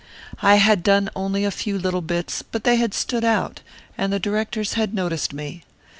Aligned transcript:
I 0.41 0.55
had 0.55 0.81
done 0.81 1.11
only 1.15 1.45
a 1.45 1.51
few 1.51 1.77
little 1.77 2.01
bits, 2.01 2.41
but 2.41 2.63
they 2.63 2.77
had 2.77 2.95
stood 2.95 3.23
out, 3.23 3.59
and 3.99 4.11
the 4.11 4.17
directors 4.17 4.73
had 4.73 4.95
noticed 4.95 5.31
me. 5.31 5.61